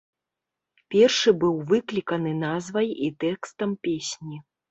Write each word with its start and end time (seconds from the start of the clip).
Першы 0.95 1.33
быў 1.43 1.59
выкліканы 1.73 2.31
назвай 2.45 2.87
і 3.09 3.13
тэкстам 3.25 3.79
песні. 3.89 4.43